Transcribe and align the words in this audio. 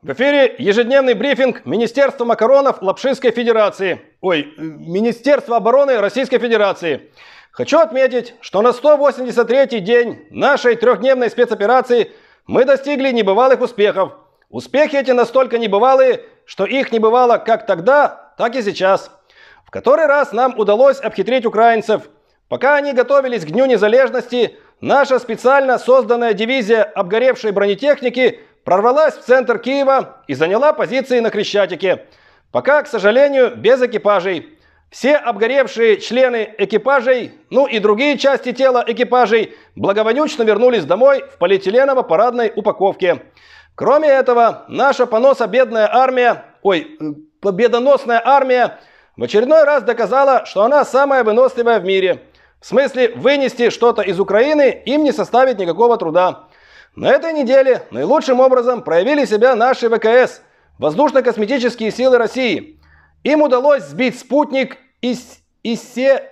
В 0.00 0.12
эфире 0.12 0.54
ежедневный 0.58 1.14
брифинг 1.14 1.66
Министерства 1.66 2.24
макаронов 2.24 2.80
Лапшинской 2.82 3.32
Федерации. 3.32 4.00
Ой, 4.20 4.54
Министерства 4.56 5.56
обороны 5.56 5.98
Российской 5.98 6.38
Федерации. 6.38 7.10
Хочу 7.50 7.80
отметить, 7.80 8.36
что 8.40 8.62
на 8.62 8.68
183-й 8.68 9.80
день 9.80 10.24
нашей 10.30 10.76
трехдневной 10.76 11.30
спецоперации 11.30 12.12
мы 12.46 12.64
достигли 12.64 13.10
небывалых 13.10 13.60
успехов. 13.60 14.12
Успехи 14.50 14.94
эти 14.94 15.10
настолько 15.10 15.58
небывалые, 15.58 16.20
что 16.44 16.64
их 16.64 16.92
не 16.92 17.00
бывало 17.00 17.38
как 17.38 17.66
тогда, 17.66 18.32
так 18.38 18.54
и 18.54 18.62
сейчас. 18.62 19.10
В 19.66 19.72
который 19.72 20.06
раз 20.06 20.30
нам 20.30 20.56
удалось 20.56 21.00
обхитрить 21.00 21.44
украинцев. 21.44 22.02
Пока 22.48 22.76
они 22.76 22.92
готовились 22.92 23.44
к 23.44 23.50
Дню 23.50 23.66
Незалежности, 23.66 24.58
наша 24.80 25.18
специально 25.18 25.76
созданная 25.76 26.34
дивизия 26.34 26.84
обгоревшей 26.84 27.50
бронетехники– 27.50 28.38
прорвалась 28.64 29.14
в 29.14 29.24
центр 29.24 29.58
Киева 29.58 30.22
и 30.26 30.34
заняла 30.34 30.72
позиции 30.72 31.20
на 31.20 31.30
Крещатике. 31.30 32.06
Пока, 32.50 32.82
к 32.82 32.86
сожалению, 32.86 33.56
без 33.56 33.82
экипажей. 33.82 34.58
Все 34.90 35.16
обгоревшие 35.16 36.00
члены 36.00 36.54
экипажей, 36.56 37.34
ну 37.50 37.66
и 37.66 37.78
другие 37.78 38.16
части 38.16 38.52
тела 38.52 38.82
экипажей, 38.86 39.54
благовонючно 39.76 40.44
вернулись 40.44 40.86
домой 40.86 41.24
в 41.30 41.38
полиэтиленово-парадной 41.38 42.52
упаковке. 42.56 43.22
Кроме 43.74 44.08
этого, 44.08 44.64
наша 44.68 45.06
понособедная 45.06 45.88
армия, 45.94 46.44
ой, 46.62 46.98
победоносная 47.40 48.22
армия, 48.24 48.78
в 49.16 49.22
очередной 49.22 49.64
раз 49.64 49.82
доказала, 49.82 50.46
что 50.46 50.64
она 50.64 50.84
самая 50.84 51.22
выносливая 51.22 51.80
в 51.80 51.84
мире. 51.84 52.22
В 52.60 52.66
смысле, 52.66 53.12
вынести 53.14 53.70
что-то 53.70 54.02
из 54.02 54.18
Украины 54.18 54.82
им 54.86 55.04
не 55.04 55.12
составит 55.12 55.58
никакого 55.58 55.96
труда. 55.96 56.47
На 56.98 57.10
этой 57.12 57.32
неделе 57.32 57.82
наилучшим 57.92 58.40
образом 58.40 58.82
проявили 58.82 59.24
себя 59.24 59.54
наши 59.54 59.88
ВКС, 59.88 60.40
воздушно-космические 60.80 61.92
силы 61.92 62.18
России. 62.18 62.80
Им 63.22 63.42
удалось 63.42 63.84
сбить 63.84 64.18
спутник 64.18 64.78
из 65.00 65.38
Исе... 65.62 66.24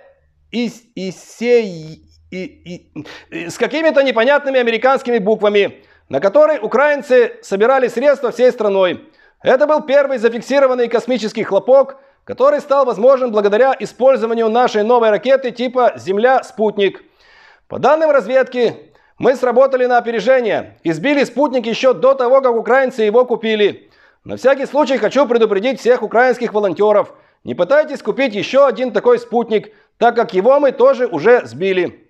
Из... 0.51 0.81
Исе... 0.93 1.63
И, 1.63 2.03
и, 2.31 2.91
и, 3.31 3.49
с 3.49 3.57
какими-то 3.57 4.03
непонятными 4.03 4.59
американскими 4.59 5.19
буквами, 5.19 5.85
на 6.09 6.19
которой 6.19 6.59
украинцы 6.59 7.35
собирали 7.43 7.87
средства 7.87 8.31
всей 8.31 8.51
страной. 8.51 9.09
Это 9.41 9.67
был 9.67 9.83
первый 9.83 10.17
зафиксированный 10.17 10.89
космический 10.89 11.43
хлопок, 11.43 11.95
который 12.25 12.59
стал 12.59 12.83
возможен 12.83 13.31
благодаря 13.31 13.73
использованию 13.79 14.49
нашей 14.49 14.83
новой 14.83 15.11
ракеты 15.11 15.51
типа 15.51 15.93
«Земля-спутник». 15.95 17.05
По 17.69 17.79
данным 17.79 18.11
разведки, 18.11 18.91
мы 19.17 19.35
сработали 19.35 19.85
на 19.85 19.97
опережение 19.97 20.77
и 20.83 20.91
сбили 20.91 21.23
спутник 21.23 21.65
еще 21.65 21.93
до 21.93 22.13
того, 22.13 22.41
как 22.41 22.55
украинцы 22.55 23.03
его 23.03 23.25
купили. 23.25 23.89
На 24.23 24.37
всякий 24.37 24.65
случай 24.65 24.97
хочу 24.97 25.25
предупредить 25.25 25.79
всех 25.79 26.03
украинских 26.03 26.53
волонтеров. 26.53 27.13
Не 27.43 27.55
пытайтесь 27.55 28.01
купить 28.01 28.35
еще 28.35 28.67
один 28.67 28.91
такой 28.91 29.19
спутник, 29.19 29.73
так 29.97 30.15
как 30.15 30.33
его 30.33 30.59
мы 30.59 30.71
тоже 30.71 31.07
уже 31.07 31.45
сбили. 31.45 32.03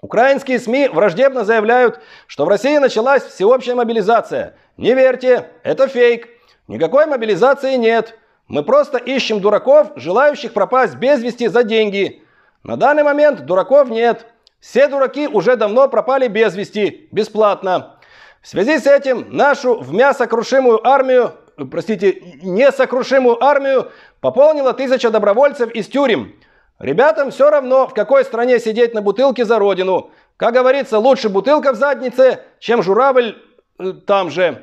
Украинские 0.00 0.58
СМИ 0.58 0.88
враждебно 0.88 1.44
заявляют, 1.44 2.00
что 2.26 2.44
в 2.44 2.48
России 2.48 2.78
началась 2.78 3.24
всеобщая 3.24 3.74
мобилизация. 3.74 4.54
Не 4.76 4.94
верьте, 4.94 5.48
это 5.64 5.88
фейк. 5.88 6.28
Никакой 6.68 7.06
мобилизации 7.06 7.74
нет. 7.74 8.16
Мы 8.46 8.62
просто 8.62 8.96
ищем 8.96 9.40
дураков, 9.40 9.88
желающих 9.96 10.52
пропасть 10.52 10.94
без 10.94 11.20
вести 11.20 11.48
за 11.48 11.64
деньги. 11.64 12.22
На 12.62 12.76
данный 12.76 13.02
момент 13.02 13.44
дураков 13.44 13.90
нет. 13.90 14.26
Все 14.60 14.88
дураки 14.88 15.28
уже 15.28 15.56
давно 15.56 15.88
пропали 15.88 16.26
без 16.26 16.56
вести, 16.56 17.08
бесплатно. 17.12 17.98
В 18.42 18.48
связи 18.48 18.78
с 18.78 18.86
этим 18.86 19.26
нашу 19.30 19.78
в 19.78 19.92
мясокрушимую 19.92 20.86
армию, 20.86 21.32
простите, 21.70 22.20
несокрушимую 22.42 23.42
армию 23.42 23.90
пополнила 24.20 24.72
тысяча 24.72 25.10
добровольцев 25.10 25.70
из 25.70 25.86
тюрем. 25.86 26.34
Ребятам 26.80 27.30
все 27.30 27.50
равно, 27.50 27.86
в 27.86 27.94
какой 27.94 28.24
стране 28.24 28.58
сидеть 28.58 28.94
на 28.94 29.02
бутылке 29.02 29.44
за 29.44 29.58
родину. 29.58 30.10
Как 30.36 30.54
говорится, 30.54 30.98
лучше 30.98 31.28
бутылка 31.28 31.72
в 31.72 31.76
заднице, 31.76 32.40
чем 32.60 32.82
журавль 32.82 33.36
э, 33.78 33.92
там 34.06 34.30
же. 34.30 34.62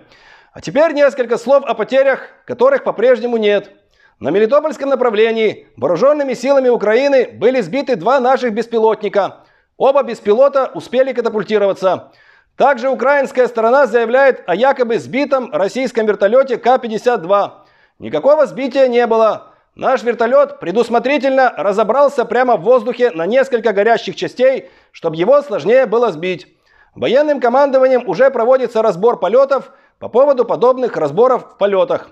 А 0.53 0.62
теперь 0.62 0.94
несколько 0.94 1.38
слов 1.38 1.66
о 1.66 1.74
потерях, 1.74 2.30
которых 2.46 2.86
по-прежнему 2.86 3.36
нет. 3.36 3.72
На 4.19 4.30
Мелитопольском 4.30 4.90
направлении 4.90 5.68
вооруженными 5.75 6.34
силами 6.34 6.69
Украины 6.69 7.30
были 7.34 7.59
сбиты 7.59 7.98
два 7.98 8.19
наших 8.19 8.53
беспилотника– 8.53 9.40
Оба 9.78 10.03
беспилота 10.03 10.72
успели 10.74 11.12
катапультироваться. 11.12 12.12
Также 12.56 12.90
украинская 12.90 13.47
сторона 13.47 13.88
заявляет 13.88 14.41
о 14.47 14.56
якобы 14.56 14.97
сбитом 15.00 15.52
российском 15.52 16.06
вертолете 16.06 16.58
К-52. 16.58 17.52
Никакого 18.00 18.46
сбития 18.46 18.88
не 18.88 19.06
было. 19.06 19.52
Наш 19.75 20.03
вертолет 20.03 20.62
предусмотрительно 20.62 21.53
разобрался 21.58 22.24
прямо 22.24 22.56
в 22.56 22.62
воздухе 22.62 23.12
на 23.12 23.25
несколько 23.25 23.74
горящих 23.74 24.16
частей, 24.16 24.69
чтобы 24.94 25.18
его 25.18 25.41
сложнее 25.41 25.86
было 25.86 26.13
сбить. 26.13 26.47
Военным 26.96 27.42
командованием 27.42 28.07
уже 28.07 28.31
проводится 28.31 28.81
разбор 28.81 29.19
полетов 29.19 29.72
по 30.00 30.07
поводу 30.07 30.46
подобных 30.46 30.96
разборов 30.96 31.52
в 31.52 31.57
полетах. 31.57 32.12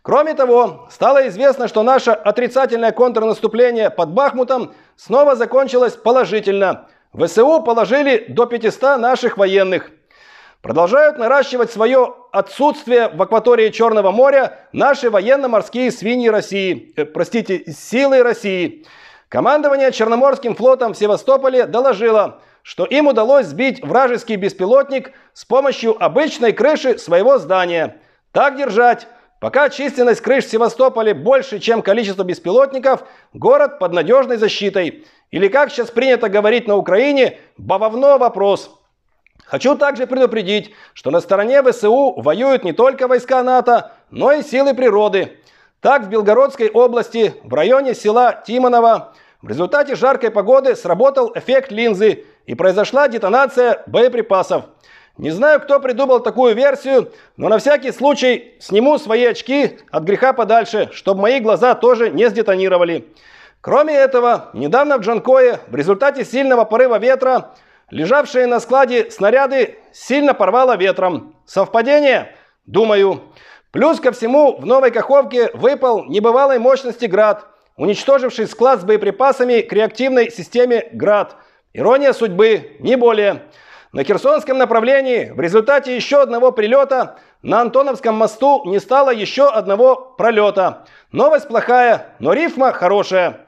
Кроме 0.00 0.32
того, 0.32 0.88
стало 0.90 1.28
известно, 1.28 1.68
что 1.68 1.82
наше 1.82 2.12
отрицательное 2.12 2.92
контрнаступление 2.92 3.90
под 3.90 4.08
Бахмутом 4.12 4.72
снова 4.96 5.36
закончилось 5.36 5.92
положительно– 5.92 6.88
ВСУ 7.14 7.62
положили 7.62 8.24
до 8.28 8.46
500 8.46 8.98
наших 8.98 9.36
военных. 9.36 9.90
Продолжают 10.62 11.18
наращивать 11.18 11.70
свое 11.70 12.14
отсутствие 12.30 13.08
в 13.08 13.20
акватории 13.20 13.70
Черного 13.70 14.12
моря 14.12 14.60
наши 14.72 15.10
военно-морские 15.10 15.90
свиньи 15.90 16.28
России, 16.28 16.94
э, 16.96 17.04
простите, 17.04 17.64
силы 17.70 18.22
России. 18.22 18.86
Командование 19.28 19.92
Черноморским 19.92 20.54
флотом 20.54 20.94
в 20.94 20.96
Севастополе 20.96 21.66
доложило, 21.66 22.40
что 22.62 22.84
им 22.84 23.08
удалось 23.08 23.46
сбить 23.46 23.82
вражеский 23.82 24.36
беспилотник 24.36 25.12
с 25.32 25.44
помощью 25.44 26.02
обычной 26.02 26.52
крыши 26.52 26.96
своего 26.98 27.38
здания. 27.38 27.96
Так 28.30 28.56
держать. 28.56 29.08
Пока 29.42 29.70
численность 29.70 30.20
крыш 30.20 30.44
в 30.44 30.50
Севастополе 30.50 31.14
больше, 31.14 31.58
чем 31.58 31.82
количество 31.82 32.22
беспилотников, 32.22 33.02
город 33.32 33.80
под 33.80 33.92
надежной 33.92 34.36
защитой. 34.36 35.04
Или 35.32 35.48
как 35.48 35.72
сейчас 35.72 35.90
принято 35.90 36.28
говорить 36.28 36.68
на 36.68 36.76
Украине, 36.76 37.40
бавовно 37.56 38.18
вопрос. 38.18 38.70
Хочу 39.44 39.74
также 39.74 40.06
предупредить, 40.06 40.72
что 40.94 41.10
на 41.10 41.20
стороне 41.20 41.60
ВСУ 41.64 42.14
воюют 42.18 42.62
не 42.62 42.72
только 42.72 43.08
войска 43.08 43.42
НАТО, 43.42 43.90
но 44.12 44.30
и 44.30 44.44
силы 44.44 44.74
природы. 44.74 45.36
Так 45.80 46.04
в 46.04 46.08
Белгородской 46.08 46.70
области, 46.70 47.34
в 47.42 47.52
районе 47.52 47.96
села 47.96 48.40
Тимоново, 48.46 49.12
в 49.42 49.48
результате 49.48 49.96
жаркой 49.96 50.30
погоды 50.30 50.76
сработал 50.76 51.32
эффект 51.34 51.72
линзы 51.72 52.26
и 52.46 52.54
произошла 52.54 53.08
детонация 53.08 53.82
боеприпасов. 53.88 54.66
Не 55.22 55.30
знаю, 55.30 55.60
кто 55.60 55.78
придумал 55.78 56.18
такую 56.18 56.56
версию, 56.56 57.12
но 57.36 57.48
на 57.48 57.58
всякий 57.58 57.92
случай 57.92 58.56
сниму 58.58 58.98
свои 58.98 59.24
очки 59.24 59.78
от 59.92 60.02
греха 60.02 60.32
подальше, 60.32 60.90
чтобы 60.92 61.20
мои 61.20 61.38
глаза 61.38 61.76
тоже 61.76 62.10
не 62.10 62.28
сдетонировали. 62.28 63.06
Кроме 63.60 63.94
этого, 63.94 64.50
недавно 64.52 64.98
в 64.98 65.02
Джанкое 65.02 65.60
в 65.68 65.76
результате 65.76 66.24
сильного 66.24 66.64
порыва 66.64 66.98
ветра 66.98 67.52
лежавшие 67.88 68.46
на 68.46 68.58
складе 68.58 69.12
снаряды 69.12 69.78
сильно 69.92 70.34
порвало 70.34 70.76
ветром. 70.76 71.36
Совпадение? 71.46 72.34
Думаю. 72.66 73.22
Плюс 73.70 74.00
ко 74.00 74.10
всему 74.10 74.56
в 74.56 74.66
Новой 74.66 74.90
Каховке 74.90 75.52
выпал 75.54 76.04
небывалой 76.06 76.58
мощности 76.58 77.04
град, 77.04 77.46
уничтоживший 77.76 78.48
склад 78.48 78.80
с 78.80 78.84
боеприпасами 78.84 79.60
к 79.60 79.72
реактивной 79.72 80.32
системе 80.32 80.88
«Град». 80.92 81.36
Ирония 81.74 82.12
судьбы, 82.12 82.72
не 82.80 82.96
более. 82.96 83.42
На 83.92 84.04
Херсонском 84.04 84.56
направлении 84.56 85.30
в 85.36 85.38
результате 85.38 85.94
еще 85.94 86.22
одного 86.22 86.50
прилета 86.50 87.18
на 87.42 87.60
Антоновском 87.60 88.14
мосту 88.14 88.62
не 88.64 88.80
стало 88.80 89.10
еще 89.10 89.50
одного 89.50 90.14
пролета. 90.16 90.86
Новость 91.12 91.46
плохая, 91.46 92.06
но 92.18 92.32
рифма 92.32 92.72
хорошая. 92.72 93.40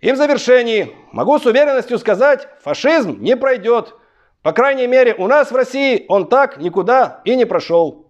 И 0.00 0.10
в 0.10 0.16
завершении 0.16 0.96
могу 1.12 1.38
с 1.38 1.44
уверенностью 1.44 1.98
сказать, 1.98 2.48
фашизм 2.62 3.20
не 3.20 3.36
пройдет. 3.36 3.94
По 4.40 4.52
крайней 4.52 4.86
мере, 4.86 5.14
у 5.18 5.26
нас 5.26 5.50
в 5.50 5.54
России 5.56 6.06
он 6.08 6.30
так 6.30 6.56
никуда 6.56 7.20
и 7.26 7.36
не 7.36 7.44
прошел. 7.44 8.09